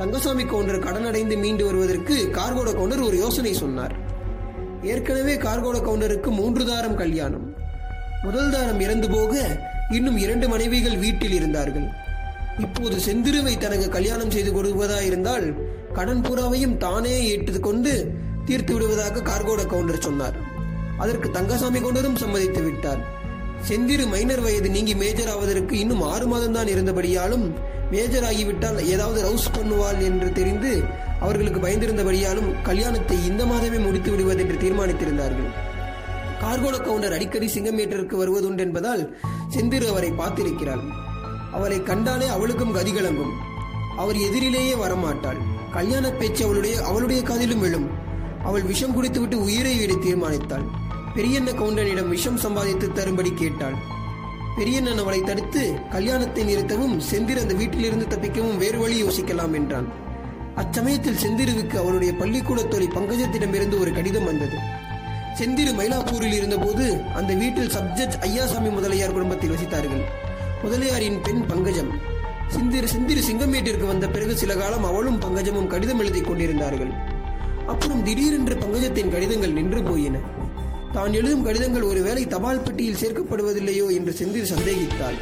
தங்கசாமி 0.00 0.44
கவுண்டர் 0.50 0.84
கடன் 0.84 1.06
அடைந்து 1.10 1.36
மீண்டு 1.42 1.62
வருவதற்கு 1.68 2.16
கார்கோட 2.36 2.68
கவுண்டர் 2.76 3.06
ஒரு 3.06 3.16
யோசனை 3.22 3.52
சொன்னார். 3.60 3.94
ஏற்கனவே 4.92 5.34
கார்கோட 5.44 5.76
கவுண்டருக்கு 5.86 6.30
மூன்று 6.40 6.64
தாரம் 6.68 6.98
கல்யாணம். 7.00 7.46
முதல் 8.24 8.52
தாரம் 8.52 8.80
இறந்து 8.84 9.08
போக 9.14 9.32
இன்னும் 9.96 10.18
இரண்டு 10.24 10.46
மனைவிகள் 10.52 10.96
வீட்டில் 11.04 11.34
இருந்தார்கள். 11.38 11.88
இப்போது 12.64 12.96
செந்திருவை 13.06 13.54
தனக்கு 13.64 13.88
கல்யாணம் 13.96 14.32
செய்து 14.34 14.50
கொடுப்பதா 14.56 14.98
இருந்தால் 15.08 15.46
கடன் 15.96 16.22
பூராவையும் 16.26 16.76
தானே 16.84 17.14
ஏற்றுக்கொண்டு 17.32 17.92
தீர்த்து 18.48 18.72
விடுவதாக 18.74 19.22
கார்கோட 19.30 19.62
கவுண்டர் 19.72 20.06
சொன்னார். 20.08 20.36
அதற்கு 21.04 21.30
தங்கசாமி 21.38 21.80
கவுண்டரும் 21.80 22.20
சம்மதித்து 22.22 22.62
விட்டார். 22.68 23.02
செந்திரு 23.68 24.04
மைனர் 24.14 24.44
வயது 24.46 24.68
நீங்கி 24.76 24.94
மேஜர் 25.02 25.32
ஆவதற்கு 25.34 25.74
இன்னும் 25.84 26.06
ஆறு 26.12 26.26
மாதம் 26.32 26.56
தான் 26.58 26.72
இருந்தபடியாலும் 26.74 27.46
மேஜர் 27.90 28.24
ஆகிவிட்டால் 28.24 28.78
ஏதாவது 28.94 29.18
ரவுஸ் 29.26 29.54
பண்ணுவாள் 29.56 30.00
என்று 30.08 30.28
தெரிந்து 30.32 30.72
அவர்களுக்கு 31.20 31.60
பயந்திருந்தபடியாலும் 31.60 32.50
கல்யாணத்தை 32.62 33.16
இந்த 33.26 33.44
மாதமே 33.44 33.78
முடித்து 33.84 34.10
விடுவதென்று 34.10 34.56
தீர்மானித்திருந்தார்கள். 34.56 35.50
கார்கோட 36.42 36.76
கவுண்டர் 36.78 37.12
அடிக்கடி 37.12 37.46
சிங்கமேட்டருக்கு 37.46 38.16
வருவதுண்டு 38.22 38.58
என்பதால் 38.58 39.02
செந்திரு 39.54 39.86
அவரை 39.88 40.10
பார்த்திருக்கிறாள் 40.10 40.84
அவரை 41.52 41.78
கண்டாலே 41.82 42.26
அவளுக்கும் 42.26 42.74
கதிகலங்கும் 42.74 43.32
அவர் 43.96 44.16
எதிரிலேயே 44.16 44.74
வரமாட்டாள். 44.74 45.40
கல்யாண 45.72 46.10
பேச்சு 46.10 46.44
அவளுடைய 46.44 46.74
அவளுடைய 46.82 47.22
காதிலும் 47.22 47.60
விழும். 47.60 47.88
அவள் 48.44 48.62
விஷம் 48.62 48.94
குடித்துவிட்டு 48.94 49.36
உயிரை 49.42 49.72
விட 49.78 49.92
தீர்மானித்தாள். 49.94 50.66
பெரியண்ண 51.14 51.50
கவுண்டனிடம் 51.52 52.08
விஷம் 52.08 52.36
சம்பாதித்து 52.36 52.86
தரும்படி 52.92 53.32
கேட்டாள். 53.34 53.76
பெரியண்ணன் 54.58 54.98
அவளை 54.98 55.20
தடுத்து 55.20 55.62
கல்யாணத்தை 55.90 56.42
நிறுத்தவும் 56.44 56.94
செந்திர் 57.10 57.40
அந்த 57.40 57.54
வீட்டிலிருந்து 57.54 58.06
தப்பிக்கவும் 58.06 58.56
வேறு 58.56 58.78
வழி 58.78 59.02
யோசிக்கலாம் 59.02 59.54
என்றான். 59.54 59.88
அச்சமயத்தில் 60.56 61.20
செந்திருவுக்கு 61.24 61.76
அவருடைய 61.76 62.12
பள்ளிக்கூட 62.12 62.62
தோழி 62.62 62.86
பங்கஜத்திடமிருந்து 62.86 63.80
ஒரு 63.80 63.92
கடிதம் 63.92 64.24
வந்தது. 64.24 64.56
செந்திரு 65.38 65.72
மயிலாப்பூரில் 65.80 66.32
இருந்தபோது 66.32 67.00
அந்த 67.14 67.34
வீட்டில் 67.34 67.70
சப்ஜெக்ட் 67.70 68.18
ஐயாசாமி 68.20 68.70
முதலியார் 68.70 69.12
குடும்பத்தில் 69.12 69.50
வசித்தார்கள். 69.50 70.02
முதலியாரின் 70.62 71.20
பெண் 71.22 71.46
பங்கஜம். 71.46 71.92
சிந்திரு 72.56 72.88
சிந்திரு 72.94 73.22
சிங்கமேட்டிற்கு 73.30 73.86
வந்த 73.86 74.08
பிறகு 74.08 74.36
சில 74.36 74.54
காலம் 74.54 74.84
அவளும் 74.84 75.20
பங்கஜமும் 75.20 75.66
கடிதம் 75.66 75.98
எழுதிக் 75.98 76.26
கொண்டிருந்தார்கள். 76.26 76.92
அப்புறம் 77.66 78.02
திடீரென்று 78.02 78.54
பங்கஜத்தின் 78.54 79.10
கடிதங்கள் 79.10 79.52
நின்று 79.52 79.82
போயின. 79.82 80.18
தான் 80.94 81.16
எழுதும் 81.18 81.44
கடிதங்கள் 81.46 81.86
ஒருவேளை 81.88 82.22
தபால் 82.34 82.62
பெட்டியில் 82.66 82.98
சேர்க்கப்படுவதில்லையோ 83.00 83.86
என்று 83.96 84.12
செந்திரு 84.20 84.46
சந்தேகித்தாள். 84.52 85.18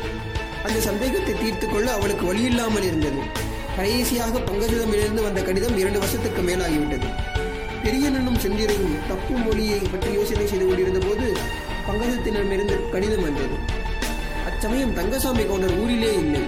அந்த 0.67 0.79
சந்தேகத்தை 0.89 1.35
தீர்த்து 1.43 1.67
கொள்ள 1.69 1.89
அவளுக்கு 1.97 2.25
வழியில்லாமல் 2.31 2.87
இருந்தது. 2.91 3.21
கடைசியாக 3.77 4.39
பங்கஜிடமிருந்து 4.49 5.23
வந்த 5.27 5.41
கடிதம் 5.49 5.79
இரண்டு 5.83 5.99
வருஷத்துக்கு 6.03 6.43
மேலாகிவிட்டது. 6.49 7.09
பெரியனும் 7.85 8.41
செந்திரையும் 8.45 8.95
தப்பு 9.11 9.35
மொழியை 9.47 9.81
பற்றி 9.93 10.11
யோசனை 10.19 10.47
செய்து 10.53 10.67
கொண்டிருந்த 10.67 11.01
போது 11.07 11.27
பங்கஜத்தினரிடமிருந்து 11.89 12.77
கடிதம் 12.95 13.25
வந்தது. 13.27 13.57
அச்சமயம் 14.49 14.97
தங்கசாமி 14.99 15.45
கவுண்டர் 15.45 15.79
ஊரிலே 15.83 16.13
இல்லை. 16.25 16.43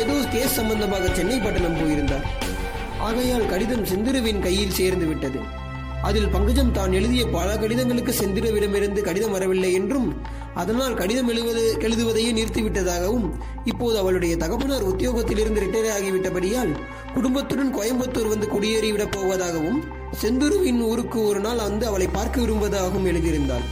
ஏதோ 0.00 0.14
கேஸ் 0.34 0.58
சம்பந்தமாக 0.58 1.08
சென்னை 1.18 1.38
பட்டணம் 1.38 1.80
போயிருந்தார். 1.80 2.26
ஆகையால் 3.08 3.50
கடிதம் 3.52 3.88
செந்திருவின் 3.90 4.44
கையில் 4.46 4.78
சேர்ந்து 4.80 5.06
விட்டது. 5.06 5.40
அதில் 6.02 6.30
பங்கஜம் 6.30 6.72
தான் 6.72 6.92
எழுதிய 6.92 7.24
பல 7.26 7.48
கடிதங்களுக்கு 7.56 8.12
செந்திரவிடமிருந்து 8.20 9.00
கடிதம் 9.00 9.30
வரவில்லை 9.30 9.72
என்றும் 9.72 10.08
அதனால் 10.54 10.94
கடிதம் 10.94 11.28
எழுவது 11.28 11.62
எழுதுவதையே 11.80 12.30
நிறுத்திவிட்டதாகவும் 12.38 13.26
இப்போது 13.64 13.98
அவளுடைய 13.98 14.36
தகப்பனார் 14.36 14.88
உத்தியோகத்திலிருந்து 14.92 15.62
ரிட்டையர் 15.64 15.94
ஆகிவிட்டபடியால் 15.96 16.72
குடும்பத்துடன் 17.14 17.74
கோயம்புத்தூர் 17.74 18.32
வந்து 18.32 18.46
குடியேறிவிடப் 18.46 19.14
போவதாகவும் 19.16 19.78
செந்துருவின் 20.22 20.80
ஊருக்கு 20.80 21.18
ஒரு 21.26 21.40
நாள் 21.40 21.56
வந்து 21.56 21.86
அவளை 21.86 22.08
பார்க்க 22.08 22.40
விரும்புவதாகவும் 22.40 23.06
எழுதியிருந்தாள். 23.12 23.64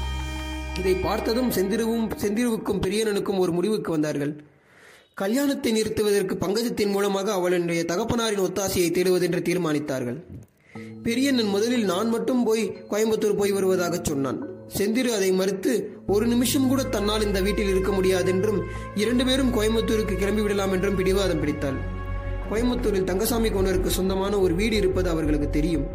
இதை 0.79 0.95
பார்த்ததும் 0.95 1.51
செந்திருவும் 1.51 2.07
செந்திருவுக்கும் 2.23 2.83
பெரியனனுக்கும் 2.87 3.39
ஒரு 3.39 3.53
முடிவுக்கு 3.53 3.91
வந்தார்கள். 3.91 4.33
கல்யாணத்தை 5.15 5.73
நிறுத்துவதற்கு 5.73 6.37
பங்கஜத்தின் 6.47 6.91
மூலமாக 6.91 7.33
அவளுடைய 7.33 7.83
தகப்பனாரின் 7.83 8.45
ஒத்தாசையை 8.47 8.91
தேடுவதென்று 8.91 9.43
தீர்மானித்தார்கள். 9.49 10.21
பெரியண்ணன் 11.05 11.53
முதலில் 11.55 11.85
நான் 11.85 12.09
மட்டும் 12.09 12.43
போய் 12.45 12.65
கோயம்புத்தூர் 12.91 13.39
போய் 13.39 13.53
வருவதாக 13.53 14.01
சொன்னான். 14.03 14.39
செந்திரு 14.77 15.11
அதை 15.17 15.31
மறுத்து 15.33 15.73
ஒரு 16.07 16.27
நிமிஷம் 16.27 16.69
கூட 16.69 16.83
தன்னால் 16.83 17.25
இந்த 17.27 17.41
வீட்டில் 17.41 17.69
இருக்க 17.69 17.91
முடியாதென்றும் 17.93 18.61
இரண்டு 18.95 19.25
பேரும் 19.25 19.55
கோயம்புத்தூருக்கு 19.57 20.15
கிளம்பி 20.17 20.43
விடலாம் 20.43 20.73
என்றும் 20.73 20.95
பிடிவாதம் 20.95 21.41
பிடித்தாள். 21.41 21.79
கோயம்புத்தூரில் 22.51 23.09
தங்கசாமி 23.11 23.49
கவுண்டருக்கு 23.49 23.97
சொந்தமான 23.99 24.39
ஒரு 24.39 24.55
வீடு 24.55 24.77
இருப்பது 24.77 25.11
அவர்களுக்கு 25.11 25.51
தெரியும். 25.51 25.89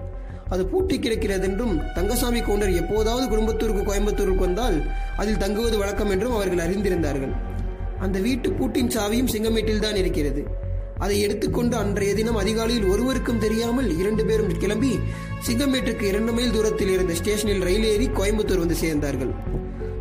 அது 0.50 0.66
பூட்டி 0.66 1.00
கிடக்கிறதென்றும் 1.00 1.76
தங்கசாமி 1.94 2.40
கவுண்டர் 2.40 2.74
எப்போதாவது 2.82 3.26
குடும்பத்தூருக்கு 3.36 3.84
கோயம்புத்தூருக்கு 3.88 4.46
வந்தால் 4.48 4.78
அதில் 5.18 5.38
தங்குவது 5.38 5.78
வழக்கம் 5.78 6.10
என்றும் 6.10 6.32
அவர்கள் 6.32 6.64
அறிந்திருந்தார்கள். 6.68 7.34
அந்த 8.00 8.20
வீட்டு 8.20 8.52
பூட்டின் 8.52 8.88
சாவியும் 8.88 9.34
சிங்கமேட்டில் 9.34 9.84
தான் 9.88 9.96
இருக்கிறது. 9.96 10.44
அதை 11.04 11.22
எடுத்துக்கொண்டு 11.22 11.76
அன்றைய 11.78 12.14
தினம் 12.14 12.36
அதிகாலையில் 12.36 12.88
ஒருவருக்கும் 12.88 13.40
தெரியாமல் 13.40 13.98
இரண்டு 13.98 14.26
பேரும் 14.26 14.52
கிளம்பி 14.58 14.92
சிங்கமேட்டுக்கு 15.48 16.02
இரண்டு 16.02 16.32
மைல் 16.34 16.52
தூரத்தில் 16.52 16.90
இருந்த 16.90 17.14
ஸ்டேஷனில் 17.14 17.66
ரயில் 17.68 17.84
ஏறி 17.84 18.08
கோயம்புத்தூர் 18.08 18.62
வந்து 18.64 18.78
சேர்ந்தார்கள். 18.84 19.34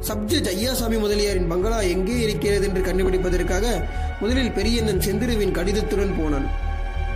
சப்ஜட் 0.08 0.48
ஐயாசாமி 0.52 0.98
முதலியாரின் 1.00 1.50
பங்களா 1.52 1.80
எங்கே 1.94 2.16
இருக்கிறது 2.20 2.66
என்று 2.68 2.80
கண்டுபிடிப்பதற்காக 2.80 3.66
முதலில் 4.20 4.52
பெரியண்ணன் 4.52 5.02
செந்திருவின் 5.06 5.56
கடிதத்துடன் 5.58 6.14
போனான். 6.20 6.46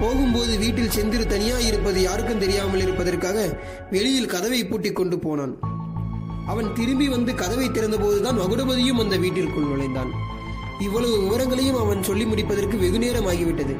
போகும்போது 0.01 0.59
வீட்டில் 0.59 0.95
செந்திரு 0.97 1.27
தனியாக 1.27 1.63
இருப்பது 1.63 2.03
யாருக்கும் 2.03 2.39
தெரியாமல் 2.39 2.81
இருப்பதற்காக 2.81 3.39
வெளியில் 3.91 4.33
கதவை 4.35 4.67
பூட்டிக் 4.67 4.99
கொண்டு 5.01 5.19
போனான். 5.19 5.55
அவன் 6.47 6.73
திரும்பி 6.73 7.09
வந்து 7.09 7.35
கதவை 7.35 7.69
திறந்தபோதுதான் 7.69 8.41
மகுடபதியும் 8.43 9.03
அந்த 9.05 9.17
வீட்டிற்குள் 9.17 9.71
நுழைந்தான். 9.73 10.13
இவ்வளவு 10.79 11.21
விவரங்களையும் 11.21 11.79
அவன் 11.79 12.03
சொல்லி 12.03 12.25
முடிப்பதற்கு 12.25 12.79
வெகு 12.79 12.99
நேரம் 12.99 13.27
ஆகிவிட்டது 13.27 13.77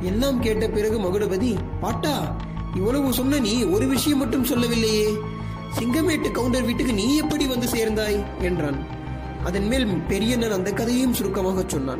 எல்லாம் 0.00 0.40
கேட்ட 0.40 0.68
பிறகு 0.68 0.98
மகுடபதி 0.98 1.56
பாட்டா 1.80 2.36
இவ்வளவு 2.74 3.12
சொன்ன 3.12 3.38
நீ 3.38 3.62
ஒரு 3.62 3.86
விஷயம் 3.86 4.18
மட்டும் 4.18 4.44
சொல்லவில்லையே. 4.44 5.08
சிங்கமேட்டு 5.78 6.30
கவுண்டர் 6.30 6.62
வீட்டுக்கு 6.62 6.92
நீ 6.92 7.16
எப்படி 7.16 7.46
வந்து 7.46 7.68
சேர்ந்தாய்? 7.68 8.24
என்றான். 8.40 8.86
அதன் 9.44 9.66
மேல் 9.66 9.86
பெரியண்ணன் 9.86 10.50
அந்த 10.50 10.72
கதையும் 10.72 11.14
சுருக்கமாக 11.14 11.64
சொன்னான். 11.66 11.98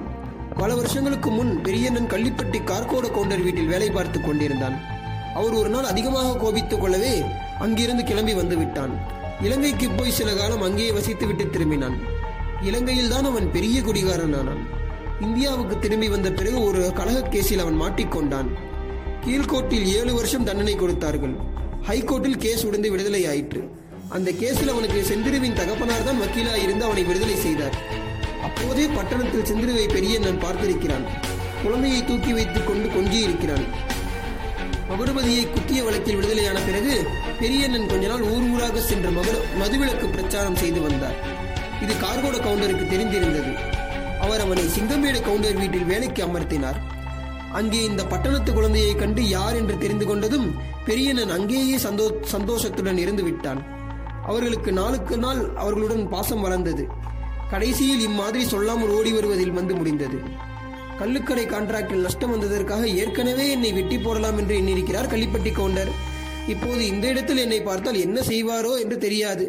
பல 0.56 0.74
வருஷங்களுக்கு 0.74 1.30
முன் 1.30 1.62
பெரியண்ணன் 1.62 2.06
கள்ளிப்பட்டி 2.06 2.58
கார்கோட 2.64 3.10
கவுண்டர் 3.10 3.42
வீட்டில் 3.42 3.66
வேலை 3.66 3.90
பார்த்து 3.90 4.20
கொண்டிருந்தான். 4.20 4.80
அவர் 5.34 5.52
ஒரு 5.52 5.68
நாள் 5.68 5.84
அதிகமாக 5.84 6.36
கோபித்துக் 6.36 6.80
கொள்ளவே 6.80 7.22
அங்கிருந்து 7.58 8.04
கிளம்பி 8.04 8.34
வந்து 8.34 8.56
விட்டான். 8.56 8.90
இலங்கைக்கு 9.42 9.90
போய் 9.90 10.10
சில 10.10 10.34
காலம் 10.34 10.62
அங்கேயே 10.62 10.92
வசித்து 10.92 11.26
விட்டு 11.26 11.44
திரும்பினான். 11.44 11.96
இலங்கையில் 12.66 13.12
தான் 13.12 13.26
அவன் 13.30 13.46
பெரிய 13.54 13.76
குடிகாரன் 13.86 14.34
ஆனான் 14.38 14.62
இந்தியாவுக்கு 15.26 15.74
திரும்பி 15.84 16.08
வந்த 16.14 16.28
பிறகு 16.38 16.58
ஒரு 16.68 16.80
கலக 16.98 17.18
கேஸில் 17.34 17.62
அவன் 17.64 17.78
மாட்டிக்கொண்டான். 17.82 18.48
கீழ்கோர்ட்டில் 19.24 19.86
ஏழு 19.98 20.12
வருஷம் 20.16 20.46
தண்டனை 20.48 20.74
கொடுத்தார்கள். 20.76 21.34
ஹைகோர்ட்டில் 21.88 22.40
கேஸ் 22.44 22.64
உடைந்து 22.68 22.90
விடுதலை 22.92 23.22
ஆயிற்று. 23.32 23.60
அந்த 24.16 24.28
கேஸில் 24.40 24.72
அவனுக்கு 24.74 25.00
செந்திருவின் 25.10 25.56
தகப்பனார் 25.60 26.06
தான் 26.08 26.20
வக்கீலாக 26.24 26.62
இருந்து 26.66 26.84
அவனை 26.88 27.04
விடுதலை 27.08 27.36
செய்தார். 27.46 27.78
அப்போதே 28.48 28.86
பட்டணத்தில் 28.96 29.48
செந்திருவை 29.50 29.86
பெரியண்ணன் 29.96 30.42
பார்த்திருக்கிறான். 30.44 31.06
குழந்தையை 31.62 32.02
தூக்கி 32.10 32.32
வைத்துக் 32.32 32.68
கொண்டு 32.68 32.88
கொஞ்சி 32.96 33.20
இருக்கிறான் 33.26 33.66
மகுடபதியை 34.90 35.42
குத்திய 35.54 35.80
வழக்கில் 35.86 36.18
விடுதலையான 36.18 36.58
பிறகு 36.68 36.94
பெரியண்ணன் 37.40 37.90
கொஞ்ச 37.90 38.04
நாள் 38.12 38.28
ஊர் 38.34 38.46
ஊராக 38.52 38.80
சென்று 38.90 39.10
மகுட 39.16 39.36
மதுவிலக்கு 39.62 40.06
பிரச்சாரம் 40.14 40.60
செய்து 40.62 40.80
வந்தார். 40.86 41.18
இது 41.84 41.94
கார்கோட 42.04 42.36
கவுண்டருக்கு 42.46 42.86
தெரிந்திருந்தது. 42.92 43.52
அவர் 44.24 44.42
அவனை 44.44 44.64
சிங்கமேடு 44.76 45.20
கவுண்டர் 45.26 45.60
வீட்டில் 45.62 45.90
வேலைக்கு 45.90 46.22
அமர்த்தினார். 46.26 46.78
அங்கே 47.58 47.84
இந்த 47.90 48.02
பட்டணத்து 48.04 48.52
குழந்தையை 48.52 48.94
கண்டு 48.94 49.22
யார் 49.28 49.58
என்று 49.60 49.74
தெரிந்து 49.78 50.06
கொண்டதும் 50.06 50.48
பெரியனன் 50.86 51.32
அங்கேயே 51.36 51.76
சந்தோ 51.84 52.06
சந்தோஷத்துடன் 52.34 52.98
இருந்து 53.04 53.22
விட்டான். 53.28 53.60
அவர்களுக்கு 54.26 54.72
நாளுக்கு 54.72 55.16
நாள் 55.16 55.40
அவர்களுடன் 55.62 56.04
பாசம் 56.08 56.44
வளர்ந்தது. 56.46 56.84
கடைசியில் 57.52 58.02
இம்மாதிரி 58.08 58.42
சொல்லாமல் 58.44 58.92
ஓடி 58.96 59.12
வருவதில் 59.12 59.56
வந்து 59.58 59.74
முடிந்தது. 59.74 60.18
கள்ளுக்கடை 61.00 61.44
கான்ட்ராக்டில் 61.46 62.04
நஷ்டம் 62.06 62.32
வந்ததற்காக 62.34 62.84
ஏற்கனவே 63.02 63.44
என்னை 63.50 63.72
வெட்டி 63.72 63.98
போடலாம் 63.98 64.38
என்று 64.38 64.54
எண்ணியிருக்கிறார் 64.60 65.10
கள்ளிப்பட்டி 65.12 65.52
கவுண்டர். 65.52 65.92
இப்போது 66.54 66.82
இந்த 66.92 67.04
இடத்தில் 67.08 67.42
என்னை 67.44 67.60
பார்த்தால் 67.62 68.02
என்ன 68.06 68.20
செய்வாரோ 68.20 68.74
என்று 68.82 68.98
தெரியாது. 68.98 69.46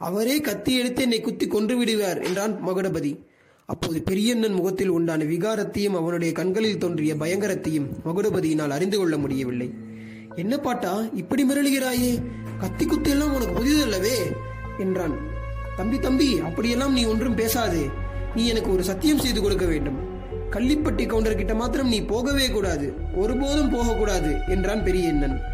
அவரே 0.00 0.40
கத்தி 0.40 0.78
எடுத்து 0.78 1.02
என்னை 1.02 1.20
குத்தி 1.20 1.46
கொன்று 1.46 1.76
விடுவார் 1.76 2.22
என்றான் 2.22 2.68
மகுடபதி. 2.68 3.18
அப்போது 3.66 4.02
பெரியண்ணன் 4.02 4.52
முகத்தில் 4.52 4.88
உண்டான 4.88 5.24
விகாரத்தையும் 5.24 5.96
அவனுடைய 5.96 6.32
கண்களில் 6.32 6.78
தோன்றிய 6.78 7.14
பயங்கரத்தையும் 7.14 7.88
மகுடபதியினால் 8.04 8.68
அறிந்து 8.68 8.98
கொள்ள 8.98 9.16
முடியவில்லை. 9.16 9.74
என்ன 10.36 10.58
பாட்டா 10.58 11.04
இப்படி 11.14 11.44
மிரளுகிறாயே? 11.44 12.22
கத்தி 12.58 12.86
குத்து 12.86 13.10
எல்லாம் 13.10 13.34
உனக்கு 13.34 13.64
புதிதல்லவே 13.64 14.16
என்றான். 14.78 15.18
தம்பி 15.76 15.98
தம்பி 15.98 16.38
அப்படியெல்லாம் 16.38 16.92
நீ 16.92 17.04
ஒன்றும் 17.04 17.34
பேசாதே. 17.34 17.90
நீ 18.34 18.46
எனக்கு 18.46 18.72
ஒரு 18.72 18.84
சத்தியம் 18.84 19.18
செய்து 19.18 19.42
கொடுக்க 19.42 19.66
வேண்டும். 19.66 19.98
கள்ளிப்பட்டி 20.50 21.06
கவுண்டர் 21.06 21.36
கிட்ட 21.36 21.54
மாத்திரம் 21.54 21.88
நீ 21.88 22.00
போகவே 22.00 22.48
கூடாது. 22.48 22.94
ஒருபோதும் 23.14 23.70
போகக்கூடாது 23.70 24.38
என்றான் 24.48 24.84
பெரியண்ணன். 24.84 25.49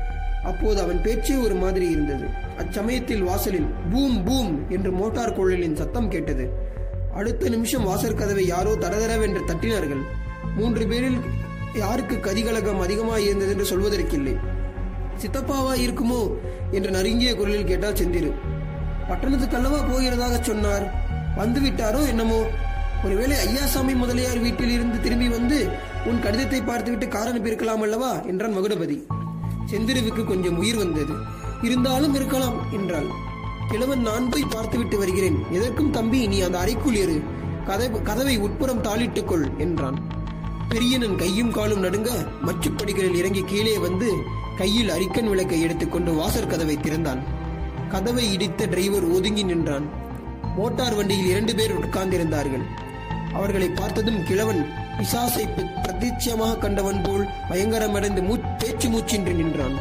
அப்போது 0.46 0.78
அவன் 0.82 1.02
பேச்சே 1.02 1.36
ஒரு 1.36 1.54
மாதிரி 1.54 1.86
இருந்தது. 1.90 2.26
அச்சமயத்தில் 2.58 3.22
வாசலில் 3.22 3.68
பூம் 3.92 4.18
பூம் 4.24 4.52
என்று 4.68 4.92
மோட்டார் 4.92 5.32
குழலின் 5.32 5.76
சத்தம் 5.76 6.10
கேட்டது. 6.10 6.46
அடுத்த 7.14 7.48
நிமிஷம் 7.48 7.84
வாசற் 7.84 8.18
கதவை 8.18 8.46
யாரோ 8.46 8.72
தடதடவென்று 8.74 9.42
தட்டினார்கள். 9.50 10.02
மூன்று 10.56 10.86
பேரில் 10.86 11.18
யாருக்கு 11.74 12.16
கதிகலகம் 12.16 12.80
அதிகமாக 12.80 13.20
இருந்தது 13.20 13.50
என்று 13.50 13.66
சொல்வதற்கில்லை. 13.72 14.34
சித்தப்பாவா 15.22 15.74
இருக்குமோ 15.84 16.20
என்று 16.72 16.90
நறுங்கிய 16.90 17.32
குரலில் 17.36 17.70
கேட்டால் 17.70 17.98
செந்திரு. 18.00 18.30
பட்டணத்துக்கல்லவா 19.08 19.80
போகிறதாக 19.90 20.36
சொன்னார்? 20.40 20.86
வந்து 21.36 21.60
விட்டாரோ 21.60 22.00
என்னமோ? 22.06 22.40
ஒருவேளை 23.04 23.36
ஐயாசாமி 23.46 23.94
முதலியார் 23.96 24.38
வீட்டில் 24.38 24.70
இருந்து 24.70 25.00
திரும்பி 25.00 25.28
வந்து 25.28 25.58
உன் 26.04 26.22
கடிதத்தை 26.22 26.60
பார்த்துவிட்டு 26.62 27.08
கார் 27.08 27.30
அனுப்பியிருக்கலாம் 27.32 27.84
அல்லவா? 27.86 28.12
என்றான் 28.26 28.56
மகுடபதி. 28.56 28.98
செந்திருவுக்கு 29.70 30.24
கொஞ்சம் 30.24 30.58
உயிர் 30.58 30.76
வந்தது. 30.76 31.12
இருந்தாலும் 31.62 32.14
இருக்கலாம் 32.14 32.72
என்றாள். 32.72 33.06
கிழவன் 33.68 34.00
நான் 34.00 34.28
போய் 34.28 34.44
பார்த்துவிட்டு 34.50 34.98
வருகிறேன். 34.98 35.44
எதற்கும் 35.52 35.90
தம்பி 35.90 36.26
நீ 36.26 36.40
அந்த 36.40 36.58
அறைக்குள் 36.58 36.96
ஏறு. 36.96 37.22
கதவை 37.66 38.02
கதவை 38.02 38.38
உட்புறம் 38.38 38.82
தாளிட்டுக் 38.82 39.24
கொள் 39.24 39.50
என்றான். 39.58 40.14
பெரியனன் 40.68 41.16
கையும் 41.16 41.50
காலும் 41.50 41.80
நடுங்க 41.80 42.26
மச்சுப்படிகளில் 42.46 43.14
இறங்கி 43.14 43.42
கீழே 43.42 43.78
வந்து 43.78 44.12
கையில் 44.56 44.88
அரிக்கன் 44.88 45.28
விளக்கை 45.28 45.60
எடுத்துக்கொண்டு 45.60 46.12
வாசற் 46.12 46.50
கதவை 46.50 46.76
திறந்தான். 46.76 47.22
கதவை 47.88 48.32
இடித்த 48.32 48.66
டிரைவர் 48.66 49.04
ஒதுங்கி 49.04 49.42
நின்றான். 49.42 49.88
மோட்டார் 50.56 50.94
வண்டியில் 50.94 51.26
இரண்டு 51.26 51.54
பேர் 51.54 51.78
உட்கார்ந்திருந்தார்கள். 51.78 52.62
அவர்களை 53.34 53.68
பார்த்ததும் 53.68 54.24
கிழவன் 54.24 54.66
பிசாசை 54.98 55.44
பிரத்யட்சமாக 55.82 56.58
கண்டவன் 56.58 57.02
போல் 57.02 57.28
பயங்கரமடைந்து 57.50 58.22
மூ 58.28 58.34
பேச்சு 58.58 58.88
மூச்சின்றி 58.88 59.34
நின்றான். 59.34 59.76